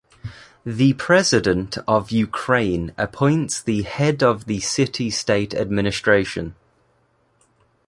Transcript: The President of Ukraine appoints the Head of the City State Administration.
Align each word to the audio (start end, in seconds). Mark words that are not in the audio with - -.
The 0.65 0.93
President 0.93 1.77
of 1.87 2.09
Ukraine 2.09 2.91
appoints 2.97 3.61
the 3.61 3.83
Head 3.83 4.23
of 4.23 4.45
the 4.45 4.59
City 4.59 5.11
State 5.11 5.53
Administration. 5.53 6.55